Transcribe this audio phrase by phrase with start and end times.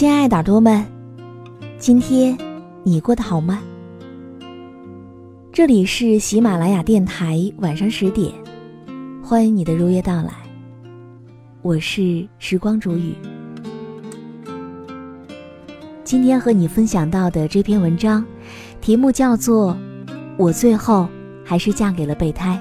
[0.00, 0.82] 亲爱的耳朵们，
[1.78, 2.34] 今天
[2.84, 3.60] 你过得好吗？
[5.52, 8.32] 这里是喜马拉雅电台，晚上十点，
[9.22, 10.32] 欢迎你的如约到来。
[11.60, 13.14] 我是时光煮雨，
[16.02, 18.24] 今天和你分享到的这篇文章，
[18.80, 19.76] 题目叫做
[20.38, 21.06] 《我最后
[21.44, 22.58] 还是嫁给了备胎》，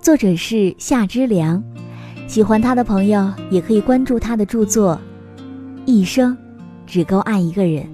[0.00, 1.62] 作者是夏之良。
[2.26, 5.00] 喜欢他的朋友也可以关注他的著作。
[5.84, 6.36] 一生
[6.86, 7.86] 只够爱一个人。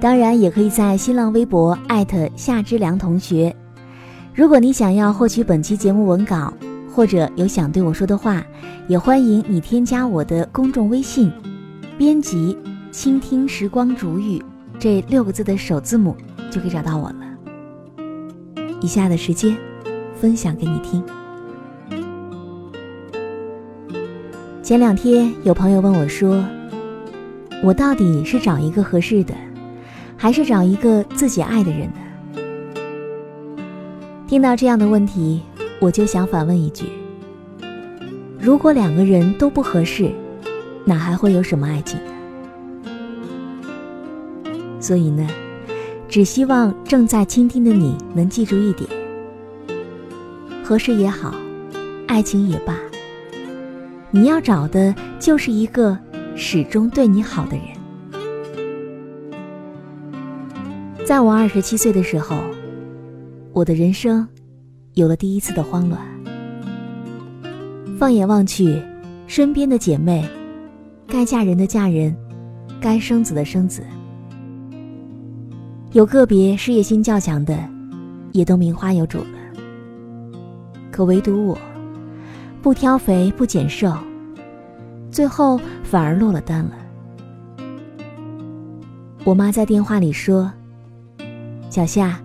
[0.00, 3.54] 当然，也可以在新浪微博艾特夏之良同学。
[4.34, 6.52] 如果你想要获取本期节目文稿，
[6.94, 8.44] 或者有想对我说的话，
[8.88, 11.32] 也欢迎你添加我的公众微信，
[11.96, 12.56] 编辑
[12.92, 14.42] “倾听时光煮雨”
[14.78, 16.14] 这六个字的首字母，
[16.50, 17.16] 就可以找到我了。
[18.82, 19.56] 以下的时间，
[20.14, 21.02] 分享给你听。
[24.66, 26.44] 前两天有朋友问我说
[27.62, 29.32] ：“我到底是找一个合适的，
[30.16, 31.94] 还是找一个自己爱的人呢？”
[34.26, 35.40] 听到这样的问题，
[35.78, 36.86] 我就想反问一句：
[38.40, 40.10] 如果两个人都不合适，
[40.84, 42.00] 哪还会有什么爱情？
[44.80, 45.24] 所以呢，
[46.08, 48.90] 只希望正在倾听的你能记住一点：
[50.64, 51.32] 合适也好，
[52.08, 52.74] 爱情也罢。
[54.16, 55.94] 你要找的就是一个
[56.34, 57.66] 始终对你好的人。
[61.04, 62.38] 在我二十七岁的时候，
[63.52, 64.26] 我的人生
[64.94, 66.00] 有了第一次的慌乱。
[67.98, 68.82] 放眼望去，
[69.26, 70.26] 身边的姐妹，
[71.06, 72.16] 该嫁人的嫁人，
[72.80, 73.82] 该生子的生子，
[75.92, 77.54] 有个别事业心较强的，
[78.32, 79.26] 也都名花有主了。
[80.90, 81.58] 可唯独我。
[82.66, 83.96] 不挑肥不拣瘦，
[85.08, 86.72] 最后反而落了单了。
[89.22, 90.52] 我妈在电话里说
[91.70, 92.20] ：“小夏，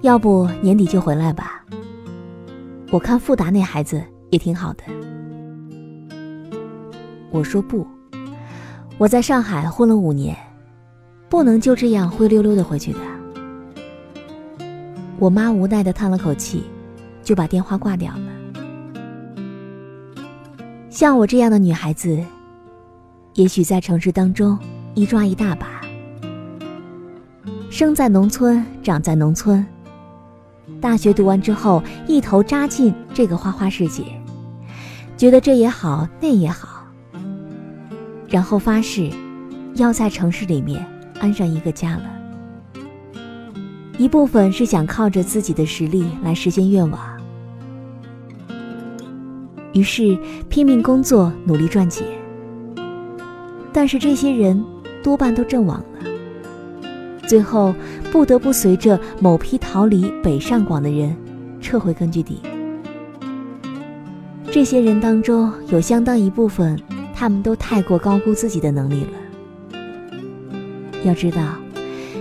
[0.00, 1.64] 要不年底就回来吧。
[2.90, 4.82] 我看富达那孩子也挺好的。”
[7.30, 7.86] 我说不，
[8.98, 10.36] 我在上海混了五年，
[11.28, 12.98] 不能就这样灰溜溜的回去的。
[15.20, 16.64] 我妈无奈的叹了口气，
[17.22, 18.35] 就把电话挂掉了。
[20.96, 22.24] 像我这样的女孩子，
[23.34, 24.58] 也许在城市当中
[24.94, 25.82] 一抓一大把。
[27.68, 29.62] 生在农村，长在农村，
[30.80, 34.04] 大学读完之后，一头扎进这个花花世界，
[35.18, 36.86] 觉得这也好，那也好，
[38.26, 39.10] 然后发誓
[39.74, 40.82] 要在城市里面
[41.20, 42.04] 安上一个家了。
[43.98, 47.15] 一部分是想靠着自己的实力来实现愿望。
[49.76, 50.16] 于是
[50.48, 52.06] 拼命工作，努力赚钱。
[53.74, 54.64] 但是这些人
[55.02, 56.08] 多半都阵亡了，
[57.28, 57.74] 最后
[58.10, 61.14] 不得不随着某批逃离北上广的人
[61.60, 62.40] 撤回根据地。
[64.50, 66.80] 这些人当中有相当一部分，
[67.14, 69.10] 他们都太过高估自己的能力了。
[71.04, 71.54] 要知道，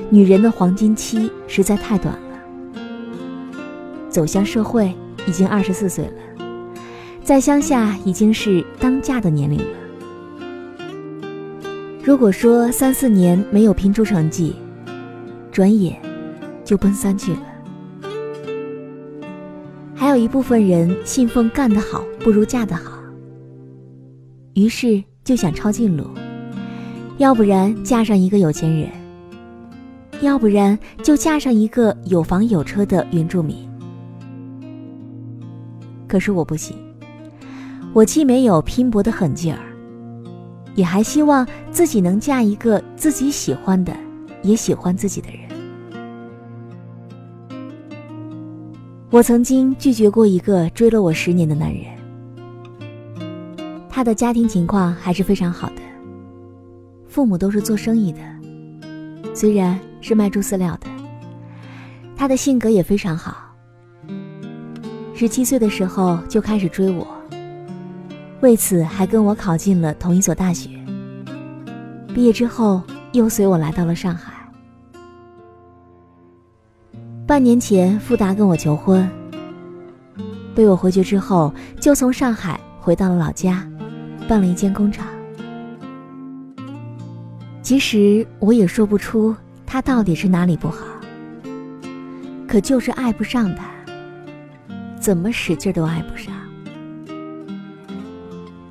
[0.10, 2.82] 女人的黄金期实在太短了，
[4.10, 4.94] 走向社会
[5.26, 6.12] 已经二十四岁了。
[7.26, 9.66] 在乡下已经是当嫁的年龄了。
[12.04, 14.56] 如果说三四年没有拼出成绩，
[15.52, 16.00] 转眼
[16.64, 17.42] 就奔三去了。
[19.96, 22.92] 还有一部分人信奉干得好不如嫁得好，
[24.54, 26.08] 于是就想抄近路，
[27.18, 28.88] 要不然嫁上一个有钱人，
[30.22, 33.68] 要不然就嫁上一个有房有车的原住民。
[36.08, 36.78] 可是我不行，
[37.96, 39.60] 我既没有拼搏的狠劲儿，
[40.76, 43.96] 也还希望自己能嫁一个自己喜欢的，
[44.44, 45.40] 也喜欢自己的人。
[49.10, 51.86] 我曾经拒绝过一个追了我十年的男人，
[53.90, 55.82] 他的家庭情况还是非常好的，
[57.08, 58.20] 父母都是做生意的，
[59.34, 60.88] 虽然是卖猪饲料的。
[62.18, 63.38] 他的性格也非常好，
[65.14, 67.08] 十七岁的时候就开始追我，
[68.46, 70.70] 为此还跟我考进了同一所大学。
[72.14, 72.80] 毕业之后
[73.12, 74.34] 又随我来到了上海。
[77.26, 79.10] 半年前，富达跟我求婚，
[80.54, 81.52] 被我回绝之后，
[81.82, 83.68] 就从上海回到了老家，
[84.28, 85.08] 办了一间工厂。
[87.64, 90.86] 其实我也说不出他到底是哪里不好，
[92.48, 93.66] 可就是爱不上他，
[95.02, 96.32] 怎么使劲都爱不上。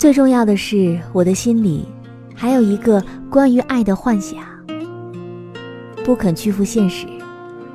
[0.04, 1.88] 最重要的是，我的心里
[2.34, 4.38] 还有一个关于爱的幻想，
[6.04, 7.06] 不肯屈服现实。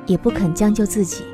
[0.06, 1.24] 也不肯将就自己，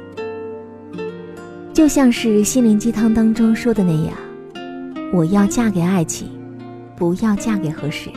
[1.75, 4.15] 就像是心灵鸡汤当中说的那样
[5.13, 6.31] ：“我要嫁给爱情，
[6.97, 8.09] 不要嫁给合适。”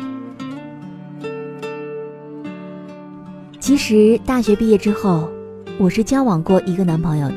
[3.59, 5.29] 其实大学毕业之后，
[5.77, 7.35] 我是交往过一个男朋友的，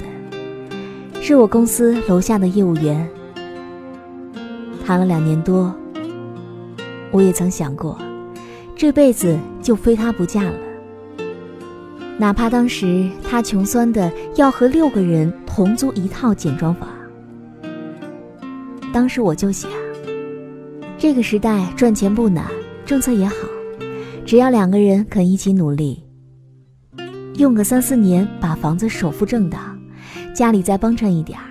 [1.21, 3.09] 是我公司楼下的业务员，
[4.85, 5.75] 谈了两年多。
[7.11, 7.99] 我也曾想过，
[8.75, 10.55] 这辈子就非他不嫁了。
[12.19, 16.89] 哪怕当时他穷酸的要和六个人同租一套简装房，
[18.93, 19.71] 当时我就想，
[20.99, 22.47] 这个时代赚钱不难，
[22.87, 23.35] 政策也好，
[24.25, 26.05] 只要两个人肯一起努力，
[27.37, 29.59] 用个三四年把房子首付挣到，
[30.35, 31.45] 家里再帮衬一点儿，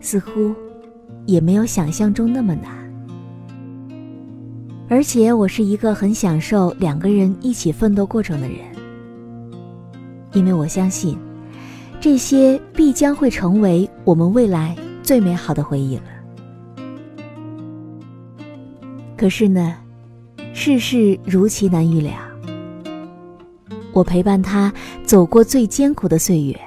[0.00, 0.54] 似乎
[1.26, 2.70] 也没有想象中那么难。
[4.88, 8.58] 而且我是一个很享受两个人一起奋斗过程的人。
[10.32, 11.18] 因为我相信，
[12.00, 16.02] 这些必将会成为我们未来最美好的回忆了。
[19.16, 19.76] 可是呢，
[20.52, 22.12] 世事如棋难预料。
[23.92, 24.72] 我陪伴他
[25.04, 26.58] 走过最艰苦的岁月，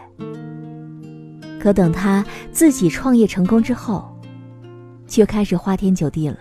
[1.58, 4.12] 可等他自己创业成功之后，
[5.13, 6.38] 却开始花天酒地了。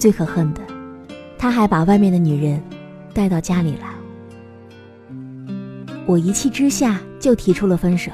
[0.00, 0.60] 最可恨的，
[1.38, 2.60] 他还把外面的女人
[3.14, 3.88] 带到家里来。
[6.06, 8.10] 我一气之下就提出了分手，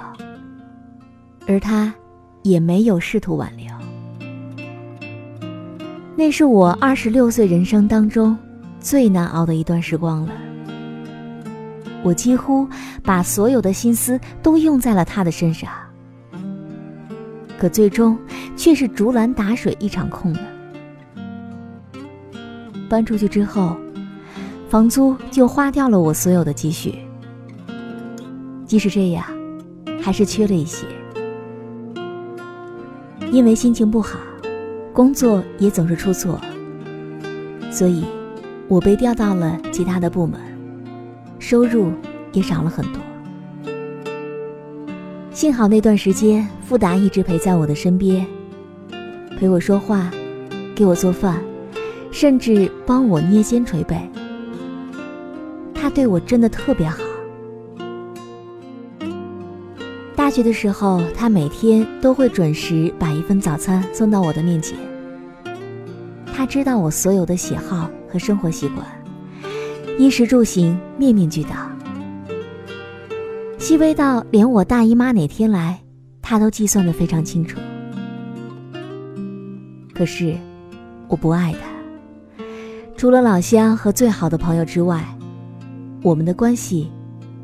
[1.49, 1.95] 而他
[2.43, 3.67] 也没有试图挽留。
[6.15, 8.37] 那是我二十六岁人生当中
[8.81, 10.33] 最难熬的一段时光了。
[12.03, 12.69] 我几乎
[13.03, 15.71] 把所有的心思都用在了他的身上，
[17.59, 18.19] 可最终
[18.61, 20.41] 却是竹篮打水一场空了。
[22.91, 23.75] 搬出去之后，
[24.69, 26.97] 房租就花掉了我所有的积蓄。
[28.67, 29.25] 即使这样，
[30.03, 30.87] 还是缺了一些。
[33.33, 34.19] 因为心情不好，
[34.93, 36.39] 工作也总是出错，
[37.71, 38.05] 所以，
[38.69, 40.39] 我被调到了其他的部门，
[41.39, 41.91] 收入
[42.33, 43.01] 也少了很多。
[45.31, 48.27] 幸好那段时间，富达一直陪在我的身边，
[49.41, 50.11] 陪我说话，
[50.75, 51.43] 给我做饭，
[52.13, 53.97] 甚至帮我捏肩捶背。
[55.73, 57.03] 他对我真的特别好。
[60.15, 64.77] 大学的时候，他每天都会准时把一份早餐送到我的面前。
[66.35, 68.87] 他知道我所有的喜好和生活习惯，
[69.99, 71.51] 衣食住行面面俱到，
[73.57, 75.81] 细微到连我大姨妈哪天来，
[76.21, 77.59] 他都计算的非常清楚。
[80.01, 80.35] 可是，
[81.09, 82.43] 我不爱他，
[82.97, 85.05] 除了老乡和最好的朋友之外，
[86.03, 86.91] 我们的关系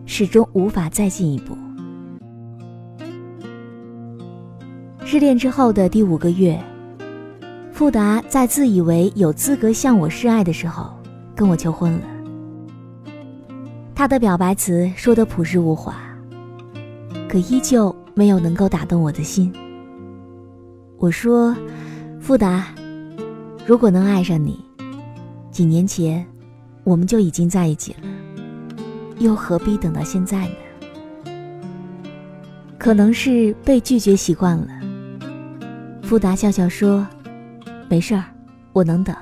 [0.06, 1.54] 始终无法再进一步。
[5.04, 6.58] 失恋之后的第五个月，
[7.72, 10.96] 富达在自以为有资格向我示爱的时候，
[11.34, 12.00] 跟我求婚了。
[13.94, 15.94] 他的表白词说的朴实无华，
[17.28, 19.52] 可依旧没有能够打动我的心。
[20.96, 21.54] 我说
[22.26, 22.66] ：“富达，
[23.64, 24.58] 如果能爱上你，
[25.52, 26.26] 几年前
[26.82, 28.08] 我们就已经在一起了，
[29.20, 30.54] 又何必等到现在呢？”
[32.78, 34.66] 可能是被拒绝习惯了。
[36.02, 37.06] 富达笑笑说
[37.88, 38.24] ：“没事儿，
[38.72, 39.14] 我能等。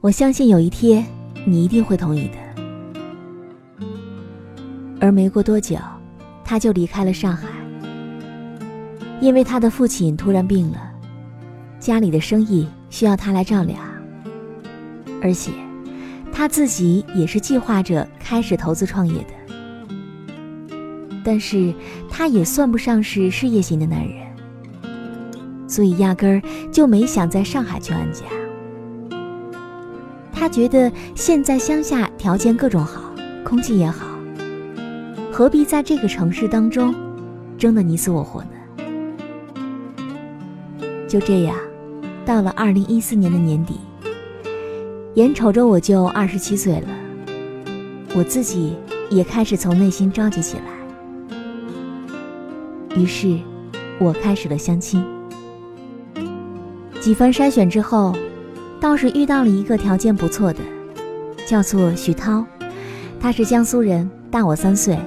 [0.00, 1.06] 我相信有一天
[1.46, 3.84] 你一定会同意的。”
[4.98, 5.76] 而没过多久，
[6.44, 7.46] 他就离开了上海，
[9.20, 10.90] 因为他的父亲突然病了，
[11.84, 13.76] 家里的生意需要他来照料，
[15.20, 15.50] 而且
[16.32, 19.34] 他自己也是计划着开始投资创业的，
[21.22, 21.74] 但是
[22.08, 24.14] 他也算不上是事业型的男人，
[25.68, 28.22] 所以压根儿就没想在上海去安家。
[30.32, 33.12] 他觉得现在乡下条件各种好，
[33.44, 34.06] 空气也好，
[35.30, 36.94] 何必在这个城市当中
[37.58, 38.48] 争得你死我活呢？
[41.06, 41.54] 就这样，
[42.24, 43.78] 到了二零一四年的年底，
[45.14, 46.88] 眼瞅着我就二十七岁了，
[48.14, 48.76] 我自己
[49.10, 50.64] 也开始从内心着急起来。
[52.96, 53.38] 于是，
[53.98, 55.04] 我开始了相亲。
[57.00, 58.14] 几番筛选之后。
[58.80, 60.60] 倒是遇到了一个条件不错的，
[61.46, 62.44] 叫做徐涛，
[63.18, 64.98] 他是江苏人，大我三岁，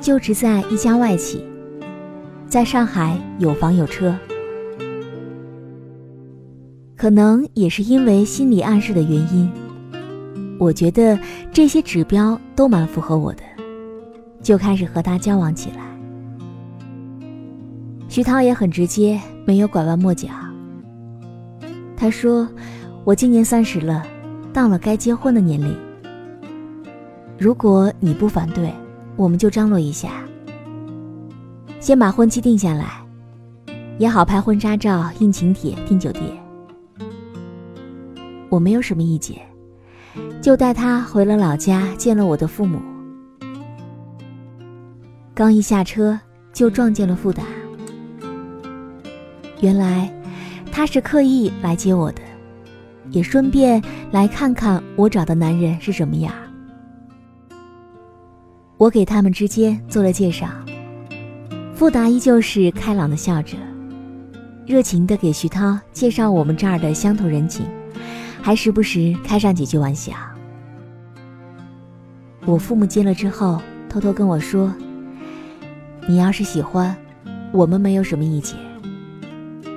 [0.00, 1.44] 就职在一家外企，
[2.48, 4.16] 在上海有房有车。
[6.98, 9.50] 可能也是因为心理暗示的原因，
[10.58, 11.18] 我觉得
[11.52, 13.42] 这些指标都蛮符合我的，
[14.42, 15.76] 就开始和他交往起来。
[18.08, 20.28] 徐涛也很直接，没有拐弯抹角。
[21.96, 22.46] 他说。
[23.04, 24.04] 我今年三十了，
[24.52, 25.74] 到了该结婚的年龄。
[27.38, 28.70] 如果你不反对，
[29.16, 30.10] 我们就张罗一下，
[31.80, 33.02] 先把婚期定下来，
[33.96, 36.22] 也好拍婚纱照、印请帖、订酒店。
[38.48, 39.36] 我没有什么意见，
[40.40, 42.80] 就带他回了老家见了我的父母。
[45.34, 46.18] 刚一下车，
[46.52, 47.42] 就撞见了富达。
[49.60, 50.12] 原来
[50.70, 52.22] 他是刻意来接我的。
[53.10, 56.30] 也顺便来看看我找的男人是什么样。
[58.76, 60.46] 我给他们之间做了介绍，
[61.74, 63.56] 富达依旧是开朗的笑着，
[64.66, 67.64] 热情的给徐涛介绍我们这儿的乡土人情，
[68.48, 70.14] 还时不时开上几句玩笑。
[72.46, 74.74] 我父母见了之后，偷偷跟我说
[76.08, 76.96] ：“你要是喜欢，
[77.52, 78.56] 我们没有什么意见，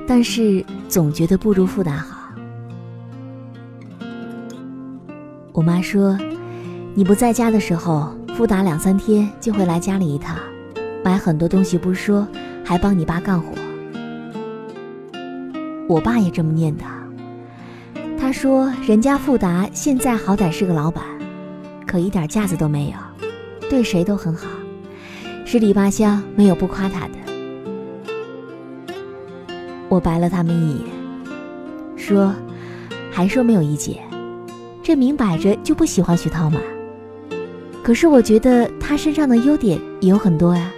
[0.07, 2.29] 但是总觉得不如富达好。”
[5.51, 6.17] 我妈说
[6.95, 10.37] ：“你不在家的时候，富达两三天就会来家里一趟，
[11.03, 12.25] 买很多东西不说，
[12.63, 13.51] 还帮你爸干活。”
[15.89, 17.00] 我爸也这么念叨。
[18.31, 21.03] 说：“人家富达现在好歹是个老板，
[21.85, 22.95] 可一点架子都没有，
[23.69, 24.47] 对谁都很好，
[25.45, 27.13] 十里八乡没有不夸他的。”
[29.89, 30.85] 我白了他们一眼，
[31.97, 32.33] 说
[33.11, 33.97] ：“还说没有意见。”
[34.83, 36.59] 这明摆着就不喜欢徐涛嘛。
[37.83, 40.71] 可是我觉得他身上的优点也有很多呀。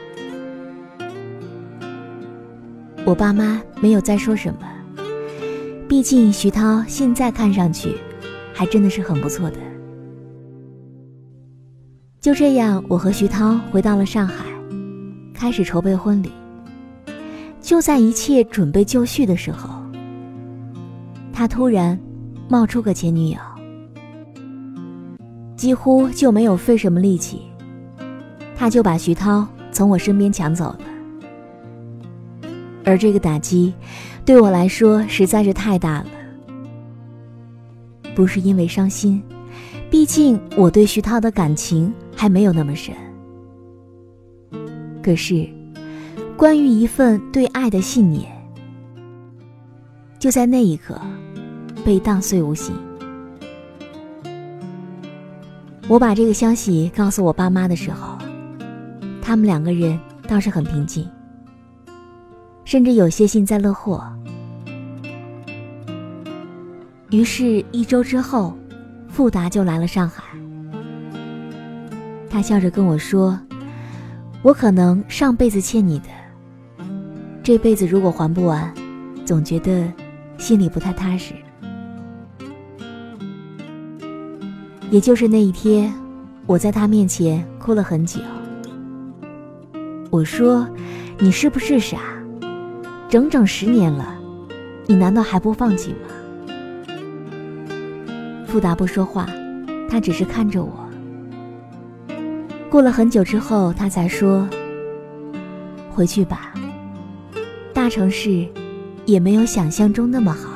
[3.05, 4.59] 我爸妈没有再说什么，
[5.87, 7.95] 毕竟徐涛现在看上去
[8.53, 9.57] 还真的是很不错的。
[12.19, 14.45] 就这样，我和徐涛回到了上海，
[15.33, 16.31] 开始筹备婚礼。
[17.61, 19.69] 就在一切准备就绪的时候，
[21.31, 21.99] 他突然
[22.49, 23.37] 冒出个前女友。
[25.55, 27.41] 几乎就没有费什么力气，
[28.55, 30.79] 他就把徐涛从我身边抢走了。
[32.85, 33.73] 而这个打击，
[34.25, 36.05] 对我来说实在是太大了。
[38.15, 39.21] 不是因为伤心，
[39.89, 42.93] 毕竟我对徐涛的感情还没有那么深。
[45.01, 45.49] 可是，
[46.37, 48.31] 关于一份对爱的信念，
[50.19, 50.95] 就在那一刻
[51.83, 52.73] 被荡碎无形。
[55.89, 58.17] 我把这个消息告诉我爸妈的时候，
[59.21, 61.09] 他们两个人倒是很平静，
[62.63, 64.03] 甚至有些幸灾乐祸。
[67.13, 68.57] 于是，一周之后，
[69.07, 70.23] 富达就来了上海。
[72.27, 73.39] 他笑着跟我说
[74.41, 76.05] ：“我可能上辈子欠你的，
[77.43, 78.73] 这辈子如果还不完，
[79.23, 79.87] 总觉得
[80.39, 81.35] 心里不太踏实。”
[84.89, 85.93] 也就是那一天，
[86.47, 88.19] 我在他面前哭了很久。
[90.09, 90.67] 我说
[91.21, 91.99] ：“你是不是傻？
[93.07, 94.17] 整整十年了，
[94.87, 95.97] 你难道还不放弃吗？”
[98.53, 99.27] 富达不说话，
[99.89, 100.87] 他只是看着我。
[102.69, 104.47] 过了很久之后，他才说
[105.89, 106.53] ：“回去吧，
[107.73, 108.47] 大城市
[109.07, 110.51] 也没有想象中那么好。”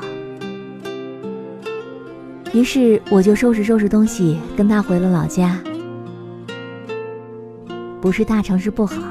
[2.53, 5.59] 于是我就收拾收拾东西，跟他回了老家。
[7.99, 9.01] 不是大城市不好，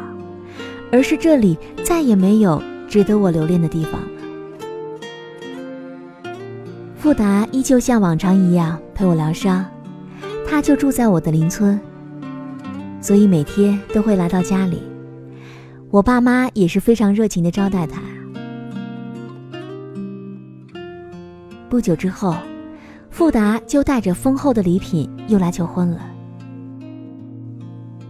[0.93, 4.01] 而是这里再也没有值得我留恋的地方。
[7.07, 9.65] 富达依旧像往常一样陪我疗伤，
[10.45, 11.79] 他就住在我的邻村，
[13.01, 14.83] 所以每天都会来到家里。
[15.89, 18.03] 我爸妈也是非常热情的招待他。
[21.69, 22.35] 不久之后，
[23.09, 26.01] 富达就带着丰厚的礼品又来求婚了。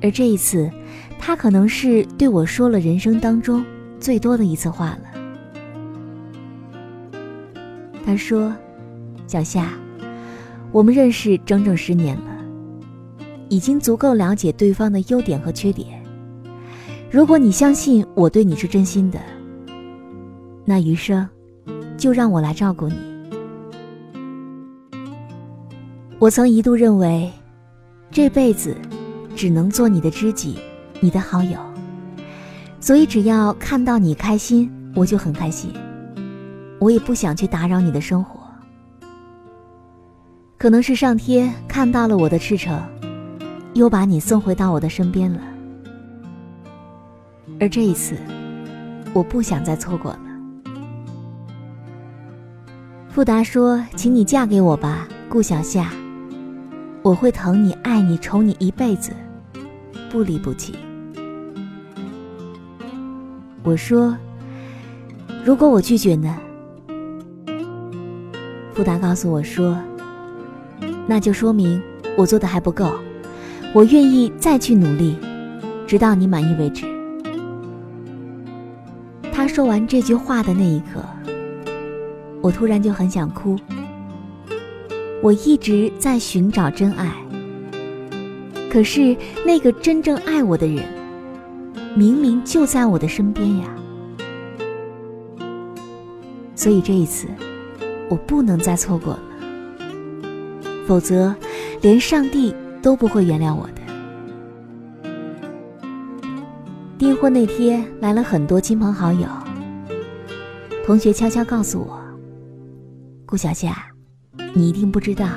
[0.01, 0.71] 而这一次，
[1.19, 3.63] 他可能是对我说了人生当中
[4.01, 5.01] 最多的一次话了。
[8.03, 8.51] 他说
[9.27, 9.71] ：“小夏，
[10.71, 12.31] 我们认识整整十年了，
[13.49, 16.01] 已经足够了解对方的优点和缺点。
[17.11, 19.19] 如果你相信我对你是真心的，
[20.65, 21.29] 那余生
[21.97, 22.95] 就让我来照顾你。”
[26.19, 27.31] 我曾一度认为，
[28.11, 28.77] 这辈子
[29.35, 30.57] 只能做你的知己，
[31.01, 31.59] 你的好友。
[32.81, 35.73] 所以只要看到你开心，我就很开心。
[36.79, 38.46] 我也不想去打扰你的生活。
[40.59, 42.81] 可能是上天看到了我的赤诚，
[43.75, 45.41] 又把你送回到我的身边了。
[47.61, 48.17] 而这一次，
[49.13, 50.21] 我不想再错过了。
[53.11, 55.91] 富达说：“请你嫁给我吧，顾小夏。”
[57.03, 59.13] 我会疼你、爱你、宠你一辈子，
[60.11, 60.75] 不离不弃。
[63.63, 64.17] 我说
[65.45, 66.37] ：“如果我拒绝呢？”
[68.75, 69.79] 富达告诉我说
[71.07, 71.81] ：“那就说明
[72.17, 72.91] 我做的还不够，
[73.73, 75.17] 我愿意再去努力，
[75.87, 76.87] 直到你满意为止。”
[79.33, 81.05] 他说完这句话的那一刻，
[82.41, 83.57] 我突然就很想哭。
[85.23, 87.13] 我一直在寻找真爱，
[88.71, 90.85] 可是那个真正爱我的人，
[91.95, 93.65] 明明就在我的身边呀。
[96.55, 97.29] 所以这一次，
[98.09, 99.21] 我不能再错过了，
[100.87, 101.35] 否则，
[101.83, 103.83] 连上帝都不会原谅我的。
[106.97, 109.27] 订婚那天来了很多亲朋好友，
[110.87, 112.01] 同学悄悄告诉我
[113.27, 113.77] ：“顾小夏。”
[114.55, 115.29] 你一定不知道，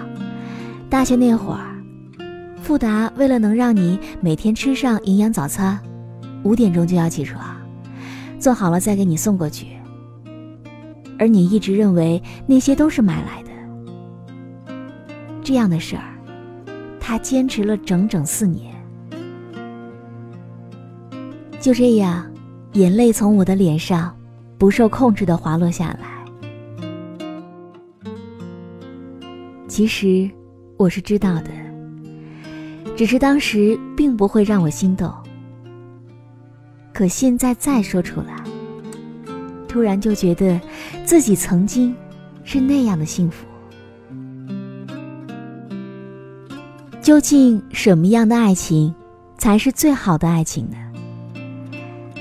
[0.89, 1.75] 大学那会儿，
[2.61, 5.77] 富达为了能让你每天吃上营养早餐，
[6.43, 7.43] 五点钟就要起床，
[8.39, 9.67] 做好了再给你送过去。
[11.17, 13.48] 而你一直认为那些都是买来的。
[15.49, 16.03] 这样的事儿，
[16.99, 18.71] 他坚持了整整四年。
[21.59, 22.31] 就这样，
[22.73, 24.15] 眼泪从我的脸上
[24.59, 26.23] 不受控制的滑落下来。
[29.67, 30.29] 其实
[30.77, 31.49] 我是知道的，
[32.95, 35.11] 只是当时并不会让我心动。
[36.93, 38.43] 可现在再说出来，
[39.67, 40.61] 突然就觉得
[41.03, 41.95] 自己曾经
[42.43, 43.48] 是那样的幸福。
[47.09, 48.93] 究竟什么样的爱情
[49.35, 50.77] 才是最好的爱情呢？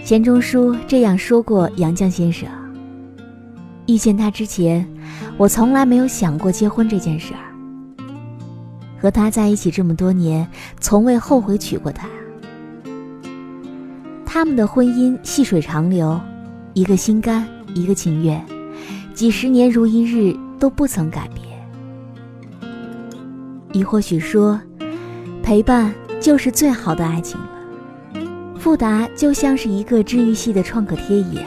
[0.03, 2.49] 钱钟书这样说过杨绛先生。
[3.87, 4.89] 遇见他之前，
[5.37, 7.53] 我从来没有想过结婚这件事儿。
[8.99, 10.49] 和他在一起这么多年，
[10.81, 12.09] 从未后悔娶过她。
[14.25, 16.19] 他们的婚姻细水长流，
[16.73, 18.43] 一个心甘，一个情愿，
[19.13, 21.47] 几十年如一日都不曾改变。
[23.71, 24.59] 你或许说，
[25.49, 27.49] 陪伴就是最好的爱情了。
[28.59, 31.45] 富达就像是一个治愈系的创可贴一样，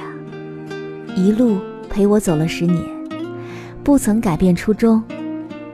[1.16, 2.84] 一路陪我走了十年，
[3.84, 5.04] 不曾改变初衷。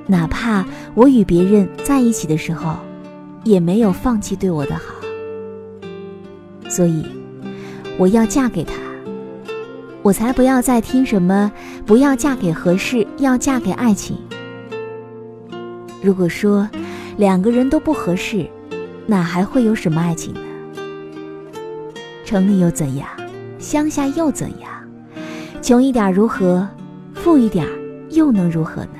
[0.07, 2.75] 哪怕我与别人在一起的时候，
[3.45, 4.93] 也没有放弃对我的好。
[6.67, 7.05] 所以，
[7.97, 8.73] 我要嫁给他，
[10.01, 11.49] 我才不要再听什么
[11.87, 14.17] “不要嫁给合适，要嫁给爱情”。
[16.03, 16.69] 如果说
[17.17, 18.47] 两个人都不合适，
[19.07, 20.41] 哪还会有什么爱情呢？
[22.23, 23.07] 城里又怎样？
[23.57, 24.71] 乡下又怎样？
[25.61, 26.67] 穷一点如何？
[27.15, 27.67] 富一点
[28.11, 28.99] 又能如何呢？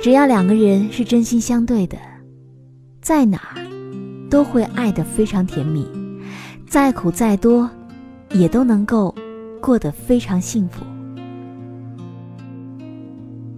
[0.00, 1.98] 只要两个人是真心相对的，
[3.00, 3.60] 在哪儿
[4.30, 5.84] 都会爱得非常甜蜜，
[6.68, 7.68] 再苦再多，
[8.30, 9.12] 也都能够
[9.60, 10.84] 过得非常幸福。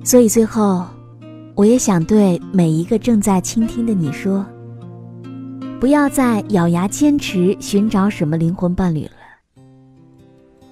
[0.02, 0.86] 所以最后，
[1.56, 4.44] 我也想对每一个正在倾听的你说：
[5.78, 9.12] 不要再咬牙坚持寻找什么灵魂伴侣了。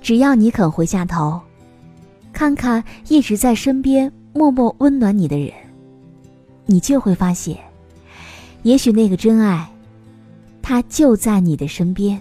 [0.01, 1.41] 只要你肯回下头，
[2.33, 5.53] 看看一直在身边默默温暖你的人。
[6.67, 7.57] 你就会发现，
[8.65, 9.69] 也许那个真爱，
[10.61, 12.21] 他就在你的身边。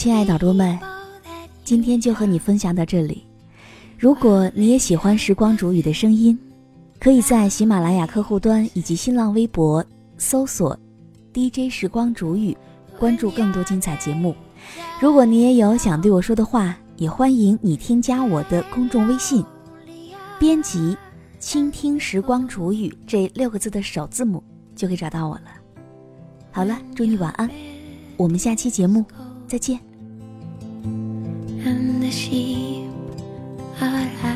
[0.00, 0.78] 亲爱的耳朵们，
[1.62, 3.22] 今天就和你分享到这里。
[3.98, 6.38] 如果你也喜欢时光煮雨的声音，
[6.98, 9.84] 可以在喜马拉雅客户端以及新浪微博
[10.16, 10.74] 搜索
[11.34, 12.56] “DJ 时光煮雨”，
[12.98, 14.34] 关注更多精彩节目。
[15.02, 19.44] 如果你也有想对我说的话，也欢迎你添加我的公众微信，
[20.38, 20.96] 编辑
[21.38, 24.42] “倾听时光煮雨”这六个字的首字母，
[24.74, 25.50] 就可以找到我了。
[26.50, 27.50] 好了，祝你晚安，
[28.16, 29.04] 我们下期节目。
[29.46, 29.89] 再见。
[31.64, 32.88] and the sheep
[33.82, 34.29] are